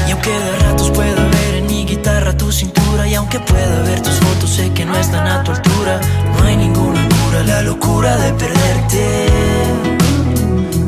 Y 0.07 0.11
aunque 0.13 0.31
de 0.31 0.59
ratos 0.65 0.89
pueda 0.89 1.23
ver 1.37 1.55
en 1.59 1.67
mi 1.67 1.85
guitarra 1.85 2.35
tu 2.35 2.51
cintura, 2.51 3.07
y 3.07 3.13
aunque 3.13 3.39
pueda 3.39 3.81
ver 3.83 4.01
tus 4.01 4.15
fotos, 4.15 4.49
sé 4.49 4.71
que 4.73 4.83
no 4.83 4.97
están 4.97 5.27
a 5.27 5.43
tu 5.43 5.51
altura. 5.51 6.01
No 6.39 6.43
hay 6.43 6.57
ninguna 6.57 7.07
cura, 7.07 7.43
la 7.43 7.61
locura 7.61 8.17
de 8.17 8.33
perderte. 8.33 9.27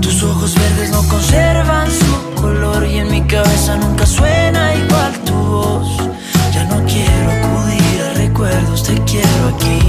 Tus 0.01 0.23
ojos 0.23 0.55
verdes 0.55 0.89
no 0.89 1.07
conservan 1.07 1.88
su 1.91 2.30
y 2.43 2.98
en 2.98 3.12
mi 3.12 3.21
cabeza 3.21 3.77
nunca 3.77 4.05
suena 4.05 4.74
igual 4.74 5.13
tu 5.25 5.33
voz. 5.33 5.88
Ya 6.53 6.63
no 6.65 6.83
quiero 6.86 7.31
acudir 7.38 8.01
a 8.10 8.13
recuerdos, 8.15 8.83
te 8.83 8.95
quiero 9.03 9.48
aquí. 9.53 9.79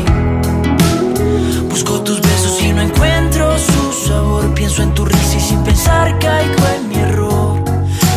Busco 1.71 2.01
tus 2.03 2.21
besos 2.21 2.63
y 2.63 2.73
no 2.73 2.83
encuentro 2.83 3.57
su 3.59 4.07
sabor. 4.07 4.53
Pienso 4.55 4.83
en 4.83 4.93
tu 4.95 5.05
risa 5.05 5.37
y 5.37 5.41
sin 5.41 5.63
pensar 5.65 6.19
caigo 6.19 6.65
en 6.77 6.89
mi 6.89 6.97
error. 6.97 7.65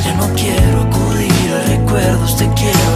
Ya 0.03 0.13
no 0.15 0.27
quiero 0.35 0.81
acudir 0.81 1.53
a 1.53 1.69
recuerdos, 1.69 2.35
te 2.35 2.47
quiero 2.53 2.94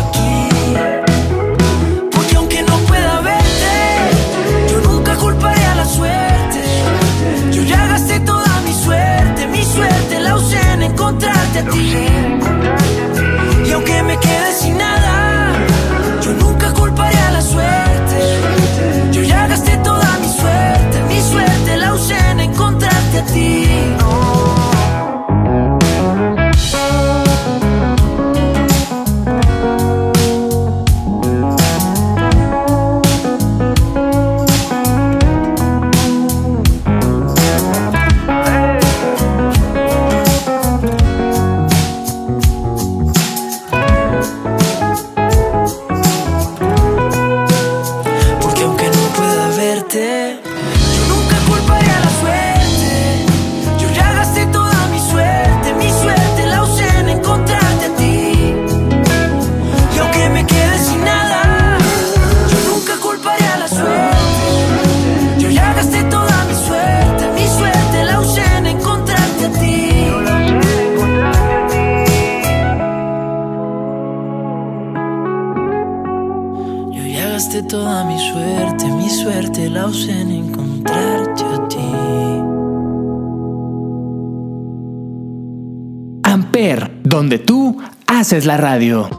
donde 87.20 87.38
tú 87.38 87.78
haces 88.08 88.46
la 88.46 88.56
radio. 88.56 89.10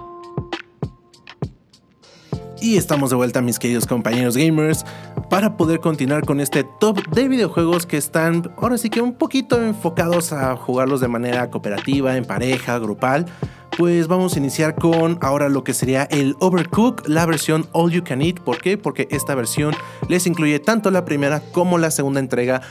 Y 2.59 2.79
estamos 2.79 3.11
de 3.11 3.17
vuelta, 3.17 3.43
mis 3.43 3.59
queridos 3.59 3.87
compañeros 3.87 4.39
gamers, 4.39 4.87
para 5.29 5.59
poder 5.59 5.81
continuar 5.81 6.25
con 6.25 6.41
este 6.41 6.65
top 6.65 7.07
de 7.11 7.29
videojuegos 7.29 7.85
que 7.85 7.99
están 7.99 8.55
ahora 8.57 8.79
sí 8.79 8.89
que 8.89 9.03
un 9.03 9.13
poquito 9.13 9.63
enfocados 9.63 10.33
a 10.33 10.57
jugarlos 10.57 11.03
de 11.03 11.09
manera 11.09 11.51
cooperativa, 11.51 12.17
en 12.17 12.25
pareja, 12.25 12.79
grupal. 12.79 13.27
Pues 13.77 14.09
vamos 14.09 14.35
a 14.35 14.39
iniciar 14.39 14.77
con 14.77 15.19
ahora 15.21 15.51
lo 15.51 15.63
que 15.63 15.75
sería 15.75 16.05
el 16.05 16.37
Overcook, 16.41 17.07
la 17.07 17.27
versión 17.27 17.67
All 17.73 17.91
You 17.91 18.03
Can 18.03 18.23
Eat. 18.23 18.41
¿Por 18.41 18.63
qué? 18.63 18.79
Porque 18.79 19.09
esta 19.11 19.35
versión 19.35 19.75
les 20.09 20.27
incluye 20.27 20.59
tanto 20.59 20.91
la 20.91 21.05
primera 21.05 21.41
como 21.53 21.77
la 21.77 21.91
segunda 21.91 22.19
entrega 22.19 22.63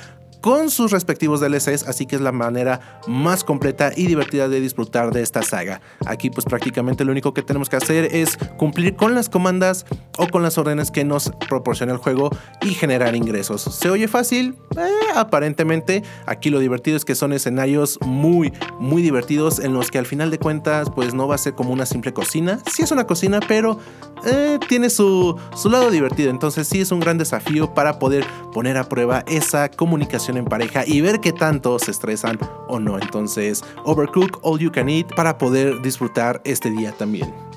con 0.41 0.69
sus 0.69 0.91
respectivos 0.91 1.39
DLCs, 1.39 1.87
así 1.87 2.05
que 2.05 2.15
es 2.15 2.21
la 2.21 2.31
manera 2.31 3.01
más 3.07 3.43
completa 3.43 3.91
y 3.95 4.07
divertida 4.07 4.47
de 4.47 4.61
disfrutar 4.61 5.11
de 5.11 5.21
esta 5.21 5.43
saga. 5.43 5.81
Aquí 6.05 6.29
pues 6.29 6.45
prácticamente 6.45 7.05
lo 7.05 7.11
único 7.11 7.33
que 7.33 7.41
tenemos 7.41 7.69
que 7.69 7.75
hacer 7.75 8.15
es 8.15 8.37
cumplir 8.57 8.95
con 8.95 9.15
las 9.15 9.29
comandas 9.29 9.85
o 10.17 10.27
con 10.27 10.43
las 10.43 10.57
órdenes 10.57 10.91
que 10.91 11.03
nos 11.03 11.31
proporciona 11.47 11.93
el 11.93 11.97
juego 11.97 12.29
y 12.61 12.69
generar 12.73 13.15
ingresos. 13.15 13.61
¿Se 13.61 13.89
oye 13.89 14.07
fácil? 14.07 14.55
Eh, 14.77 14.89
aparentemente. 15.15 16.03
Aquí 16.25 16.49
lo 16.49 16.59
divertido 16.59 16.97
es 16.97 17.05
que 17.05 17.15
son 17.15 17.33
escenarios 17.33 17.99
muy, 18.01 18.53
muy 18.79 19.01
divertidos 19.01 19.59
en 19.59 19.73
los 19.73 19.91
que 19.91 19.97
al 19.97 20.05
final 20.05 20.31
de 20.31 20.39
cuentas 20.39 20.89
pues 20.93 21.13
no 21.13 21.27
va 21.27 21.35
a 21.35 21.37
ser 21.37 21.53
como 21.53 21.71
una 21.71 21.85
simple 21.85 22.13
cocina. 22.13 22.59
Sí 22.71 22.83
es 22.83 22.91
una 22.91 23.05
cocina, 23.05 23.39
pero 23.47 23.79
eh, 24.25 24.59
tiene 24.67 24.89
su, 24.89 25.37
su 25.55 25.69
lado 25.69 25.91
divertido. 25.91 26.29
Entonces 26.29 26.67
sí 26.67 26.81
es 26.81 26.91
un 26.91 26.99
gran 26.99 27.17
desafío 27.17 27.73
para 27.73 27.99
poder 27.99 28.25
poner 28.53 28.77
a 28.77 28.87
prueba 28.87 29.23
esa 29.27 29.69
comunicación 29.69 30.28
en 30.37 30.45
pareja 30.45 30.83
y 30.85 31.01
ver 31.01 31.19
qué 31.19 31.31
tanto 31.31 31.77
se 31.79 31.91
estresan 31.91 32.39
o 32.67 32.79
no. 32.79 32.97
Entonces, 32.99 33.63
Overcook 33.85 34.39
All 34.43 34.59
You 34.59 34.71
Can 34.71 34.89
Eat 34.89 35.13
para 35.15 35.37
poder 35.37 35.81
disfrutar 35.81 36.41
este 36.43 36.69
día 36.69 36.91
también. 36.91 37.48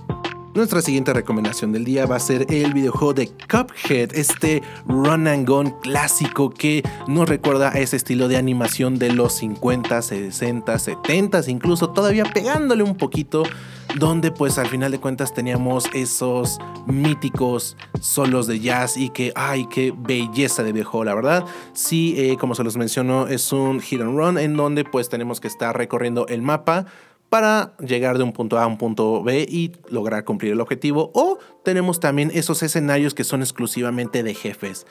Nuestra 0.54 0.82
siguiente 0.82 1.14
recomendación 1.14 1.72
del 1.72 1.86
día 1.86 2.04
va 2.04 2.16
a 2.16 2.20
ser 2.20 2.44
el 2.50 2.74
videojuego 2.74 3.14
de 3.14 3.28
Cuphead, 3.50 4.14
este 4.14 4.62
run 4.86 5.26
and 5.26 5.48
gun 5.48 5.70
clásico 5.80 6.50
que 6.50 6.82
nos 7.08 7.26
recuerda 7.26 7.70
a 7.70 7.78
ese 7.78 7.96
estilo 7.96 8.28
de 8.28 8.36
animación 8.36 8.98
de 8.98 9.14
los 9.14 9.32
50, 9.32 10.02
60, 10.02 10.78
70, 10.78 11.40
incluso 11.48 11.88
todavía 11.88 12.24
pegándole 12.24 12.82
un 12.82 12.98
poquito, 12.98 13.44
donde 13.98 14.30
pues 14.30 14.58
al 14.58 14.66
final 14.66 14.92
de 14.92 15.00
cuentas 15.00 15.32
teníamos 15.32 15.86
esos 15.94 16.58
míticos 16.84 17.78
solos 18.02 18.46
de 18.46 18.60
jazz 18.60 18.98
y 18.98 19.08
que, 19.08 19.32
ay, 19.34 19.66
qué 19.70 19.94
belleza 19.96 20.62
de 20.62 20.72
videojuego, 20.72 21.04
la 21.04 21.14
verdad. 21.14 21.46
Sí, 21.72 22.14
eh, 22.18 22.36
como 22.38 22.54
se 22.54 22.62
los 22.62 22.76
mencionó, 22.76 23.26
es 23.26 23.54
un 23.54 23.80
hit 23.80 24.02
and 24.02 24.18
run 24.18 24.36
en 24.36 24.54
donde 24.54 24.84
pues 24.84 25.08
tenemos 25.08 25.40
que 25.40 25.48
estar 25.48 25.74
recorriendo 25.74 26.26
el 26.26 26.42
mapa 26.42 26.84
para 27.32 27.74
llegar 27.78 28.18
de 28.18 28.24
un 28.24 28.34
punto 28.34 28.58
A 28.58 28.64
a 28.64 28.66
un 28.66 28.76
punto 28.76 29.22
B 29.22 29.46
y 29.48 29.72
lograr 29.88 30.22
cumplir 30.26 30.52
el 30.52 30.60
objetivo. 30.60 31.10
O 31.14 31.38
tenemos 31.64 31.98
también 31.98 32.30
esos 32.34 32.62
escenarios 32.62 33.14
que 33.14 33.24
son 33.24 33.40
exclusivamente 33.40 34.22
de 34.22 34.34
jefes. 34.34 34.86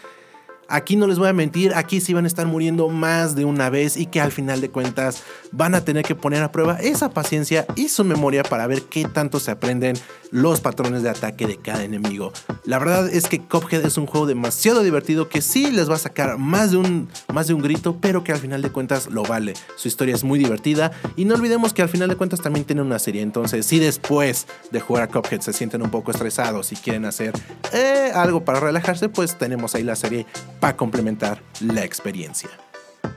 Aquí 0.67 0.95
no 0.95 1.05
les 1.07 1.19
voy 1.19 1.27
a 1.27 1.33
mentir, 1.33 1.73
aquí 1.75 1.99
sí 1.99 2.13
van 2.13 2.23
a 2.23 2.27
estar 2.27 2.47
muriendo 2.47 2.87
más 2.87 3.35
de 3.35 3.43
una 3.45 3.69
vez 3.69 3.97
y 3.97 4.05
que 4.05 4.21
al 4.21 4.31
final 4.31 4.61
de 4.61 4.69
cuentas 4.69 5.23
van 5.51 5.75
a 5.75 5.83
tener 5.83 6.05
que 6.05 6.15
poner 6.15 6.41
a 6.43 6.51
prueba 6.51 6.77
esa 6.79 7.09
paciencia 7.09 7.65
y 7.75 7.89
su 7.89 8.05
memoria 8.05 8.43
para 8.43 8.67
ver 8.67 8.83
qué 8.83 9.05
tanto 9.05 9.39
se 9.39 9.51
aprenden 9.51 9.97
los 10.31 10.61
patrones 10.61 11.03
de 11.03 11.09
ataque 11.09 11.45
de 11.45 11.57
cada 11.57 11.83
enemigo. 11.83 12.31
La 12.63 12.79
verdad 12.79 13.09
es 13.09 13.27
que 13.27 13.39
Cuphead 13.41 13.85
es 13.85 13.97
un 13.97 14.05
juego 14.05 14.25
demasiado 14.25 14.81
divertido 14.81 15.27
que 15.27 15.41
sí 15.41 15.71
les 15.71 15.89
va 15.89 15.95
a 15.95 15.99
sacar 15.99 16.37
más 16.37 16.71
de 16.71 16.77
un, 16.77 17.09
más 17.33 17.47
de 17.47 17.53
un 17.53 17.61
grito, 17.61 17.97
pero 17.99 18.23
que 18.23 18.31
al 18.31 18.39
final 18.39 18.61
de 18.61 18.71
cuentas 18.71 19.07
lo 19.07 19.23
vale. 19.23 19.53
Su 19.75 19.87
historia 19.87 20.15
es 20.15 20.23
muy 20.23 20.39
divertida 20.39 20.91
y 21.17 21.25
no 21.25 21.35
olvidemos 21.35 21.73
que 21.73 21.81
al 21.81 21.89
final 21.89 22.07
de 22.07 22.15
cuentas 22.15 22.41
también 22.41 22.65
tiene 22.65 22.81
una 22.81 22.99
serie. 22.99 23.21
Entonces, 23.21 23.65
si 23.65 23.79
después 23.79 24.47
de 24.71 24.79
jugar 24.79 25.03
a 25.03 25.07
Cuphead 25.07 25.41
se 25.41 25.53
sienten 25.53 25.81
un 25.81 25.91
poco 25.91 26.11
estresados 26.11 26.71
y 26.71 26.75
quieren 26.77 27.05
hacer 27.05 27.33
eh, 27.73 28.11
algo 28.13 28.45
para 28.45 28.59
relajarse, 28.59 29.09
pues 29.09 29.37
tenemos 29.37 29.75
ahí 29.75 29.83
la 29.83 29.95
serie 29.95 30.25
para 30.61 30.77
complementar 30.77 31.43
la 31.59 31.83
experiencia. 31.83 32.49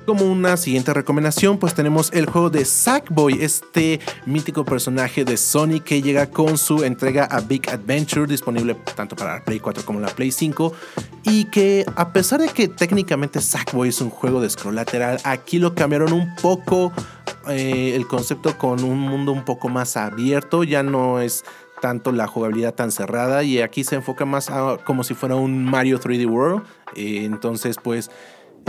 Como 0.07 0.31
una 0.31 0.59
siguiente 0.59 0.93
recomendación, 0.93 1.59
pues 1.59 1.75
tenemos 1.75 2.13
el 2.13 2.27
juego 2.27 2.51
de 2.51 2.67
Sackboy, 2.67 3.43
este 3.43 4.01
mítico 4.27 4.65
personaje 4.65 5.25
de 5.25 5.39
Sony 5.39 5.81
que 5.83 6.03
llega 6.03 6.29
con 6.29 6.59
su 6.59 6.85
entrega 6.85 7.25
a 7.25 7.41
Big 7.41 7.71
Adventure, 7.71 8.27
disponible 8.27 8.77
tanto 8.97 9.17
para 9.17 9.37
la 9.37 9.45
Play 9.45 9.61
4 9.61 9.85
como 9.85 10.01
la 10.01 10.09
Play 10.09 10.31
5, 10.31 10.75
y 11.23 11.47
que 11.47 11.87
a 11.97 12.13
pesar 12.13 12.41
de 12.41 12.49
que 12.49 12.69
técnicamente 12.69 13.41
Sackboy 13.41 13.89
es 13.89 14.01
un 14.03 14.11
juego 14.11 14.43
de 14.43 14.51
scroll 14.51 14.75
lateral, 14.75 15.21
aquí 15.25 15.59
lo 15.59 15.75
cambiaron 15.75 16.13
un 16.13 16.35
poco 16.37 16.93
eh, 17.49 17.93
el 17.95 18.07
concepto 18.07 18.59
con 18.59 18.85
un 18.85 18.99
mundo 18.99 19.33
un 19.33 19.45
poco 19.45 19.69
más 19.69 19.97
abierto, 19.97 20.65
ya 20.65 20.83
no 20.83 21.21
es 21.21 21.45
tanto 21.85 22.12
la 22.12 22.26
jugabilidad 22.26 22.73
tan 22.73 22.91
cerrada 22.91 23.43
y 23.43 23.61
aquí 23.61 23.85
se 23.85 23.97
enfoca 23.97 24.25
más 24.25 24.49
a, 24.49 24.79
como 24.87 25.05
si 25.05 25.12
fuera 25.12 25.35
un 25.35 25.67
Mario 25.67 26.00
3D 26.00 26.26
World. 26.26 26.62
Eh, 26.97 27.26
entonces, 27.26 27.76
pues 27.76 28.11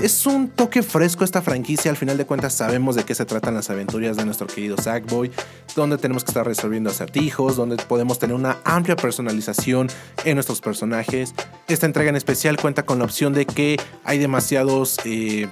es 0.03 0.25
un 0.25 0.49
toque 0.49 0.83
fresco 0.83 1.23
esta 1.23 1.41
franquicia. 1.41 1.89
Al 1.89 1.95
final 1.95 2.17
de 2.17 2.25
cuentas, 2.25 2.51
sabemos 2.55 2.93
de 2.97 3.05
qué 3.05 3.15
se 3.15 3.23
tratan 3.23 3.53
las 3.53 3.69
aventuras 3.69 4.17
de 4.17 4.25
nuestro 4.25 4.47
querido 4.47 4.75
Sackboy, 4.75 5.31
donde 5.77 5.97
tenemos 5.97 6.25
que 6.25 6.31
estar 6.31 6.45
resolviendo 6.45 6.89
acertijos, 6.89 7.55
donde 7.55 7.77
podemos 7.77 8.19
tener 8.19 8.35
una 8.35 8.57
amplia 8.65 8.97
personalización 8.97 9.87
en 10.25 10.33
nuestros 10.33 10.59
personajes. 10.59 11.33
Esta 11.69 11.85
entrega 11.85 12.09
en 12.09 12.17
especial 12.17 12.57
cuenta 12.57 12.83
con 12.83 12.99
la 12.99 13.05
opción 13.05 13.31
de 13.31 13.45
que 13.45 13.79
hay 14.03 14.17
demasiados. 14.17 14.97
Eh, 15.05 15.47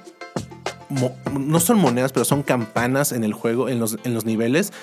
no 1.32 1.62
son 1.62 1.80
monedas, 1.80 2.12
pero 2.12 2.26
son 2.26 2.44
campanas 2.44 3.14
en 3.14 3.24
el 3.24 3.32
juego, 3.32 3.70
en 3.70 3.80
los, 3.80 4.00
en 4.04 4.14
los 4.14 4.26
niveles 4.26 4.74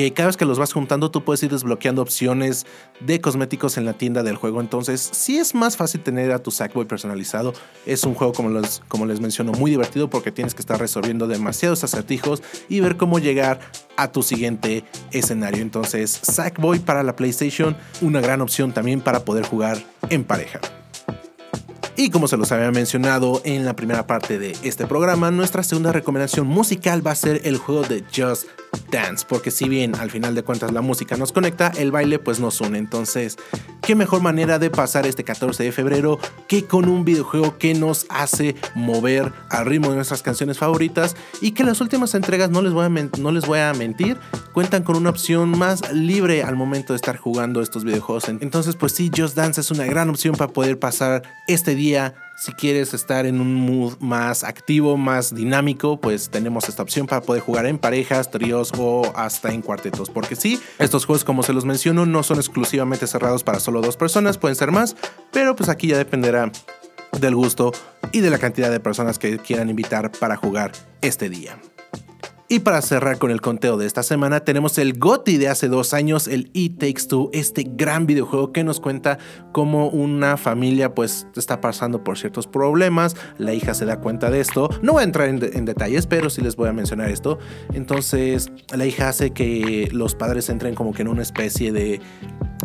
que 0.00 0.14
cada 0.14 0.28
vez 0.28 0.38
que 0.38 0.46
los 0.46 0.58
vas 0.58 0.72
juntando 0.72 1.10
tú 1.10 1.24
puedes 1.24 1.42
ir 1.42 1.50
desbloqueando 1.50 2.00
opciones 2.00 2.64
de 3.00 3.20
cosméticos 3.20 3.76
en 3.76 3.84
la 3.84 3.92
tienda 3.92 4.22
del 4.22 4.36
juego. 4.36 4.62
Entonces, 4.62 5.10
si 5.12 5.36
es 5.36 5.54
más 5.54 5.76
fácil 5.76 6.00
tener 6.00 6.32
a 6.32 6.38
tu 6.38 6.50
Sackboy 6.50 6.86
personalizado. 6.86 7.52
Es 7.84 8.04
un 8.04 8.14
juego, 8.14 8.32
como, 8.32 8.62
como 8.88 9.04
les 9.04 9.20
menciono, 9.20 9.52
muy 9.52 9.70
divertido 9.70 10.08
porque 10.08 10.32
tienes 10.32 10.54
que 10.54 10.62
estar 10.62 10.80
resolviendo 10.80 11.26
demasiados 11.26 11.84
acertijos 11.84 12.42
y 12.70 12.80
ver 12.80 12.96
cómo 12.96 13.18
llegar 13.18 13.60
a 13.98 14.10
tu 14.10 14.22
siguiente 14.22 14.84
escenario. 15.10 15.60
Entonces, 15.60 16.18
Sackboy 16.22 16.78
para 16.78 17.02
la 17.02 17.14
PlayStation, 17.14 17.76
una 18.00 18.22
gran 18.22 18.40
opción 18.40 18.72
también 18.72 19.02
para 19.02 19.26
poder 19.26 19.44
jugar 19.44 19.84
en 20.08 20.24
pareja. 20.24 20.60
Y 21.96 22.08
como 22.08 22.26
se 22.26 22.38
los 22.38 22.50
había 22.52 22.70
mencionado 22.70 23.42
en 23.44 23.66
la 23.66 23.76
primera 23.76 24.06
parte 24.06 24.38
de 24.38 24.56
este 24.62 24.86
programa, 24.86 25.30
nuestra 25.30 25.62
segunda 25.62 25.92
recomendación 25.92 26.46
musical 26.46 27.06
va 27.06 27.10
a 27.10 27.16
ser 27.16 27.42
el 27.44 27.58
juego 27.58 27.82
de 27.82 28.02
Just 28.16 28.46
Dance, 28.90 29.24
porque 29.28 29.50
si 29.50 29.68
bien 29.68 29.94
al 29.94 30.10
final 30.10 30.34
de 30.34 30.42
cuentas 30.42 30.72
la 30.72 30.80
música 30.80 31.16
nos 31.16 31.32
conecta, 31.32 31.72
el 31.78 31.90
baile 31.90 32.18
pues 32.18 32.40
nos 32.40 32.60
une. 32.60 32.78
Entonces, 32.78 33.36
qué 33.90 33.96
mejor 33.96 34.22
manera 34.22 34.60
de 34.60 34.70
pasar 34.70 35.04
este 35.04 35.24
14 35.24 35.64
de 35.64 35.72
febrero 35.72 36.20
que 36.46 36.64
con 36.64 36.88
un 36.88 37.04
videojuego 37.04 37.58
que 37.58 37.74
nos 37.74 38.06
hace 38.08 38.54
mover 38.76 39.32
al 39.48 39.66
ritmo 39.66 39.88
de 39.88 39.96
nuestras 39.96 40.22
canciones 40.22 40.58
favoritas 40.58 41.16
y 41.40 41.50
que 41.50 41.64
las 41.64 41.80
últimas 41.80 42.14
entregas, 42.14 42.50
no 42.50 42.62
les 42.62 42.72
voy 42.72 42.86
a, 42.86 42.88
no 42.88 43.32
les 43.32 43.46
voy 43.46 43.58
a 43.58 43.72
mentir, 43.74 44.16
cuentan 44.52 44.84
con 44.84 44.94
una 44.94 45.10
opción 45.10 45.58
más 45.58 45.92
libre 45.92 46.44
al 46.44 46.54
momento 46.54 46.92
de 46.92 46.98
estar 46.98 47.16
jugando 47.16 47.62
estos 47.62 47.82
videojuegos. 47.82 48.28
Entonces, 48.28 48.76
pues 48.76 48.92
sí, 48.92 49.10
Just 49.12 49.34
Dance 49.34 49.60
es 49.60 49.72
una 49.72 49.86
gran 49.86 50.08
opción 50.08 50.36
para 50.36 50.52
poder 50.52 50.78
pasar 50.78 51.24
este 51.48 51.74
día 51.74 52.14
si 52.40 52.54
quieres 52.54 52.94
estar 52.94 53.26
en 53.26 53.38
un 53.38 53.54
mood 53.54 53.98
más 54.00 54.44
activo, 54.44 54.96
más 54.96 55.34
dinámico, 55.34 56.00
pues 56.00 56.30
tenemos 56.30 56.70
esta 56.70 56.82
opción 56.82 57.06
para 57.06 57.20
poder 57.20 57.42
jugar 57.42 57.66
en 57.66 57.76
parejas, 57.76 58.30
tríos 58.30 58.72
o 58.78 59.12
hasta 59.14 59.52
en 59.52 59.60
cuartetos. 59.60 60.08
Porque 60.08 60.36
sí, 60.36 60.58
estos 60.78 61.04
juegos, 61.04 61.22
como 61.22 61.42
se 61.42 61.52
los 61.52 61.66
menciono, 61.66 62.06
no 62.06 62.22
son 62.22 62.38
exclusivamente 62.38 63.06
cerrados 63.06 63.44
para 63.44 63.60
solo 63.60 63.79
dos 63.80 63.96
personas, 63.96 64.38
pueden 64.38 64.56
ser 64.56 64.70
más, 64.70 64.96
pero 65.32 65.56
pues 65.56 65.68
aquí 65.68 65.88
ya 65.88 65.98
dependerá 65.98 66.50
del 67.18 67.34
gusto 67.34 67.72
y 68.12 68.20
de 68.20 68.30
la 68.30 68.38
cantidad 68.38 68.70
de 68.70 68.80
personas 68.80 69.18
que 69.18 69.38
quieran 69.38 69.70
invitar 69.70 70.10
para 70.12 70.36
jugar 70.36 70.72
este 71.00 71.28
día. 71.28 71.58
Y 72.52 72.58
para 72.58 72.82
cerrar 72.82 73.18
con 73.18 73.30
el 73.30 73.40
conteo 73.40 73.76
de 73.76 73.86
esta 73.86 74.02
semana, 74.02 74.40
tenemos 74.40 74.76
el 74.78 74.98
GOTI 74.98 75.36
de 75.36 75.46
hace 75.46 75.68
dos 75.68 75.94
años, 75.94 76.26
el 76.26 76.50
E 76.52 76.68
Takes 76.68 77.06
Two, 77.08 77.30
este 77.32 77.62
gran 77.64 78.06
videojuego 78.06 78.50
que 78.50 78.64
nos 78.64 78.80
cuenta 78.80 79.18
cómo 79.52 79.88
una 79.88 80.36
familia 80.36 80.92
pues 80.92 81.28
está 81.36 81.60
pasando 81.60 82.02
por 82.02 82.18
ciertos 82.18 82.48
problemas, 82.48 83.14
la 83.38 83.54
hija 83.54 83.72
se 83.72 83.84
da 83.84 84.00
cuenta 84.00 84.32
de 84.32 84.40
esto, 84.40 84.68
no 84.82 84.94
voy 84.94 85.02
a 85.02 85.04
entrar 85.04 85.28
en, 85.28 85.38
en 85.40 85.64
detalles, 85.64 86.08
pero 86.08 86.28
sí 86.28 86.40
les 86.40 86.56
voy 86.56 86.68
a 86.68 86.72
mencionar 86.72 87.08
esto. 87.08 87.38
Entonces, 87.72 88.50
la 88.76 88.84
hija 88.84 89.10
hace 89.10 89.30
que 89.30 89.88
los 89.92 90.16
padres 90.16 90.48
entren 90.48 90.74
como 90.74 90.92
que 90.92 91.02
en 91.02 91.08
una 91.08 91.22
especie 91.22 91.70
de 91.70 92.00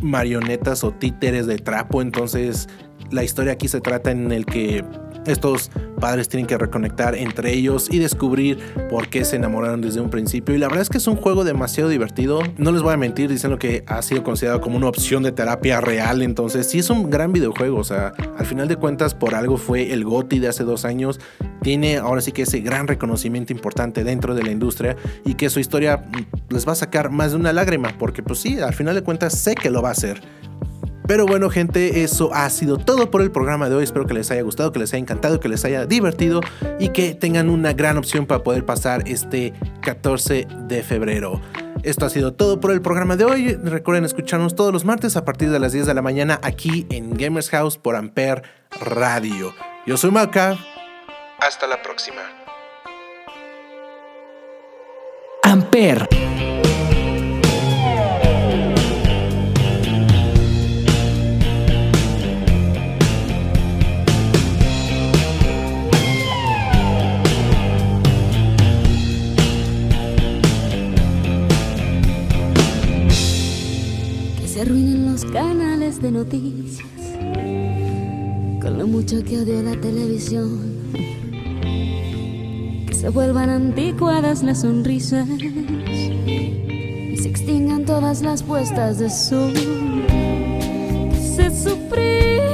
marionetas 0.02 0.84
o 0.84 0.94
títeres 0.94 1.46
de 1.46 1.60
trapo, 1.60 2.02
entonces 2.02 2.70
la 3.12 3.24
historia 3.24 3.54
aquí 3.54 3.68
se 3.68 3.82
trata 3.82 4.10
en 4.10 4.32
el 4.32 4.48
que 4.48 4.84
estos 5.26 5.72
padres 6.00 6.30
tienen 6.30 6.48
que 6.48 6.58
reconectar 6.58 7.16
entre 7.16 7.54
ellos 7.54 7.88
y 7.92 8.00
descubrir 8.00 8.60
por 8.90 9.10
qué 9.10 9.26
se 9.26 9.38
enamoraron 9.38 9.82
desde 9.82 10.02
un 10.02 10.10
principio. 10.10 10.56
Y 10.56 10.58
la 10.58 10.68
verdad 10.68 10.82
es 10.82 10.90
que 10.90 10.98
es 10.98 11.08
un 11.08 11.16
juego 11.16 11.44
demasiado 11.44 11.90
divertido. 11.90 12.42
No 12.58 12.72
les 12.72 12.82
voy 12.82 12.94
a 12.94 12.98
mentir 12.98 13.30
diciendo 13.30 13.58
que 13.58 13.84
ha 13.88 14.02
sido 14.02 14.24
considerado 14.24 14.62
como 14.62 14.78
una 14.78 14.88
opción 14.88 15.24
de 15.24 15.32
terapia 15.32 15.82
real. 15.82 16.22
Entonces, 16.22 16.70
sí 16.70 16.80
es 16.80 16.90
un 16.90 17.10
gran 17.10 17.34
videojuego. 17.34 17.78
O 17.78 17.84
sea, 17.84 18.14
al 18.38 18.46
final 18.46 18.68
de 18.68 18.76
cuentas, 18.76 19.14
por 19.14 19.36
algo 19.36 19.58
fue 19.58 19.94
el 19.94 20.04
GOTI 20.04 20.40
de 20.40 20.48
hace 20.48 20.64
dos 20.64 20.86
años. 20.86 21.20
Tiene 21.62 21.98
ahora 21.98 22.22
sí 22.22 22.32
que 22.32 22.44
ese 22.44 22.60
gran 22.60 22.88
reconocimiento 22.88 23.54
importante 23.54 24.04
dentro 24.04 24.36
de 24.36 24.44
la 24.44 24.52
industria 24.52 24.96
y 25.24 25.34
que 25.36 25.50
su 25.50 25.60
historia 25.60 26.06
les 26.50 26.68
va 26.68 26.74
a 26.74 26.76
sacar 26.76 27.10
más 27.10 27.32
de 27.32 27.38
una 27.38 27.54
lágrima. 27.54 27.96
Porque, 27.98 28.22
pues 28.22 28.40
sí, 28.40 28.60
al 28.60 28.74
final 28.74 28.96
de 28.96 29.02
cuentas, 29.02 29.34
sé 29.38 29.56
que 29.56 29.70
lo 29.70 29.82
va 29.82 29.90
a 29.90 29.94
hacer. 29.94 30.22
Pero 31.08 31.26
bueno, 31.26 31.50
gente, 31.50 32.04
eso 32.04 32.34
ha 32.34 32.50
sido 32.50 32.78
todo 32.78 33.12
por 33.12 33.22
el 33.22 33.32
programa 33.32 33.70
de 33.70 33.76
hoy. 33.76 33.84
Espero 33.84 34.08
que 34.08 34.14
les 34.14 34.32
haya 34.32 34.42
gustado, 34.42 34.72
que 34.72 34.80
les 34.80 34.92
haya 34.94 35.02
encantado, 35.02 35.40
que 35.40 35.48
les 35.48 35.64
haya 35.64 35.86
divertido 35.86 36.42
y 36.80 36.90
que 36.90 37.14
tengan 37.14 37.50
una 37.50 37.74
gran 37.74 37.98
opción 37.98 38.26
para 38.26 38.44
poder 38.44 38.66
pasar 38.66 39.04
este 39.08 39.54
14 39.82 40.48
de 40.68 40.84
febrero. 40.84 41.42
Esto 41.84 42.08
ha 42.08 42.10
sido 42.10 42.34
todo 42.34 42.60
por 42.60 42.72
el 42.72 42.82
programa 42.82 43.16
de 43.16 43.26
hoy. 43.26 43.54
Recuerden 43.54 44.06
escucharnos 44.06 44.56
todos 44.56 44.74
los 44.74 44.86
martes 44.86 45.16
a 45.18 45.24
partir 45.24 45.52
de 45.52 45.60
las 45.60 45.72
10 45.72 45.86
de 45.86 45.94
la 45.94 46.02
mañana 46.02 46.40
aquí 46.42 46.88
en 46.90 47.16
Gamers 47.16 47.52
House 47.52 47.78
por 47.78 47.96
Amper 47.96 48.42
Radio. 48.82 49.54
Yo 49.86 49.98
soy 49.98 50.10
Maca. 50.10 50.58
Hasta 51.40 51.68
la 51.68 51.82
próxima. 51.84 52.22
Amper. 55.44 56.08
arruinen 74.66 75.12
los 75.12 75.24
canales 75.26 76.02
de 76.02 76.12
noticias, 76.12 76.88
con 78.62 78.80
lo 78.80 78.88
mucho 78.88 79.24
que 79.24 79.40
odio 79.40 79.62
la 79.62 79.80
televisión, 79.80 80.60
que 82.88 82.94
se 82.94 83.10
vuelvan 83.10 83.52
anticuadas 83.52 84.42
las 84.42 84.62
sonrisas. 84.62 85.28
Y 85.30 87.18
se 87.18 87.30
extingan 87.30 87.86
todas 87.86 88.24
las 88.24 88.42
puestas 88.42 88.98
de 88.98 89.10
sol, 89.12 89.54
que 89.54 91.20
se 91.36 91.50
sufrir. 91.52 92.45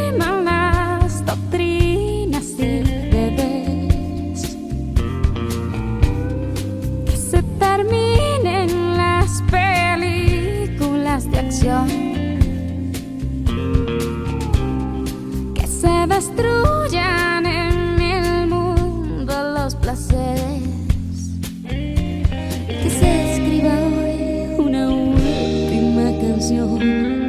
canción. 26.42 27.21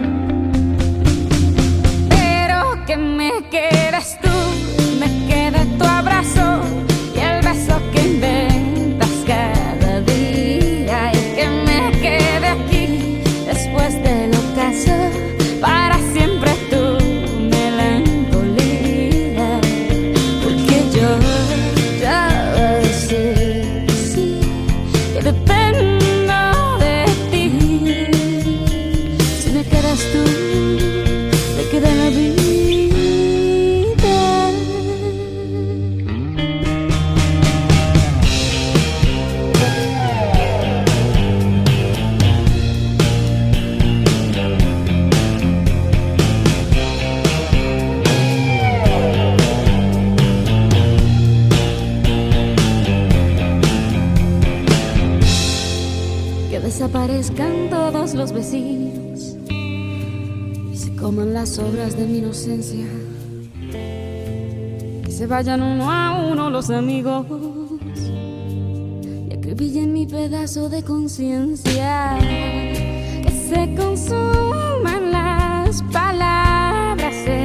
aparezcan 57.23 57.71
todos 57.71 58.15
los 58.15 58.33
vecinos 58.33 59.37
y 59.49 60.77
se 60.77 60.97
coman 60.97 61.33
las 61.33 61.57
obras 61.59 61.97
de 61.97 62.07
mi 62.07 62.19
inocencia. 62.19 62.85
Que 63.71 65.11
se 65.11 65.29
vayan 65.29 65.63
uno 65.63 65.91
a 65.91 66.27
uno 66.27 66.51
los 66.51 66.71
amigos 66.71 67.27
y 69.29 69.33
acribillen 69.33 69.93
mi 69.93 70.07
pedazo 70.07 70.69
de 70.69 70.83
conciencia. 70.83 72.19
Que 72.21 73.31
se 73.49 73.75
consuman 73.77 75.13
las 75.13 75.81
palabras. 75.93 77.42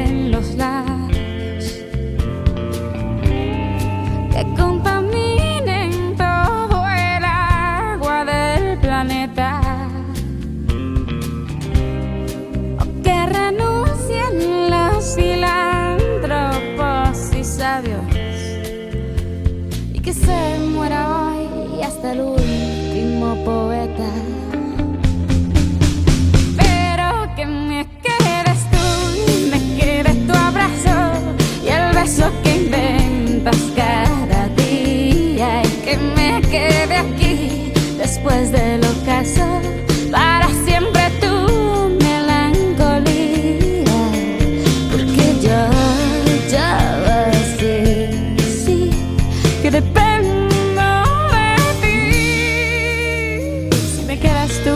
que 20.08 20.14
se 20.14 20.58
muera 20.60 21.06
hoy 21.20 21.80
y 21.80 21.84
hasta 21.84 22.14
el 22.14 22.22
último 22.22 23.36
poeta. 23.44 23.87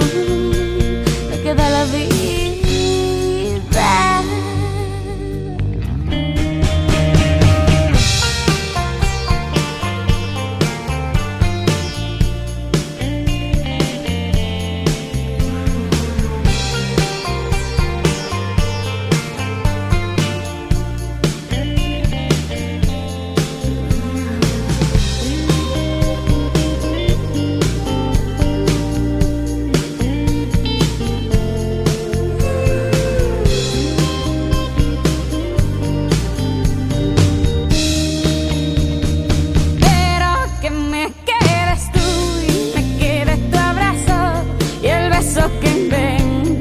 you 0.02 0.31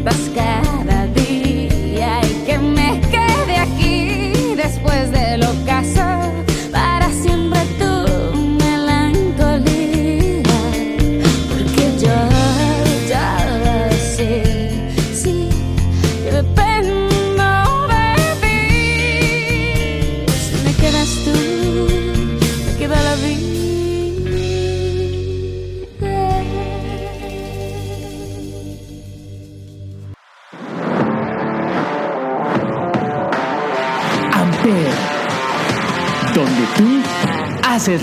Pascal. 0.05 0.90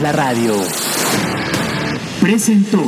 la 0.01 0.11
radio. 0.11 0.53
Presentó. 2.21 2.83